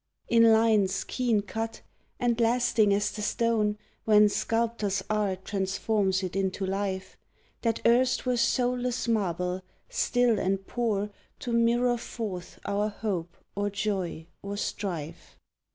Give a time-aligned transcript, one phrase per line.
[0.27, 1.83] In lines keen cut,
[2.19, 7.17] and lasting as the stone When sculptor's art transforms it into life
[7.61, 11.11] That erst were soulless marble, still and poor
[11.41, 15.37] To mirror forth our hope or joy or strife!